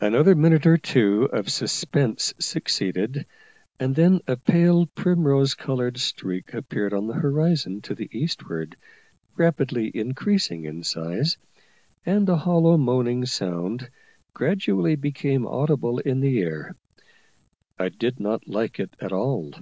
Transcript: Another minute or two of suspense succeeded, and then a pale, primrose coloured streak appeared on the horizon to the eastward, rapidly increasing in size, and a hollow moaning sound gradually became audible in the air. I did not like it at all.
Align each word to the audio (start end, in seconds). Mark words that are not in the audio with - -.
Another 0.00 0.36
minute 0.36 0.64
or 0.64 0.76
two 0.76 1.24
of 1.32 1.48
suspense 1.50 2.32
succeeded, 2.38 3.26
and 3.80 3.96
then 3.96 4.20
a 4.28 4.36
pale, 4.36 4.86
primrose 4.86 5.54
coloured 5.56 5.98
streak 5.98 6.54
appeared 6.54 6.92
on 6.94 7.08
the 7.08 7.14
horizon 7.14 7.80
to 7.80 7.96
the 7.96 8.08
eastward, 8.16 8.76
rapidly 9.36 9.90
increasing 9.92 10.66
in 10.66 10.84
size, 10.84 11.36
and 12.06 12.28
a 12.28 12.36
hollow 12.36 12.76
moaning 12.76 13.26
sound 13.26 13.90
gradually 14.34 14.94
became 14.94 15.44
audible 15.44 15.98
in 15.98 16.20
the 16.20 16.40
air. 16.40 16.76
I 17.76 17.88
did 17.88 18.20
not 18.20 18.46
like 18.46 18.78
it 18.78 18.94
at 19.00 19.10
all. 19.10 19.52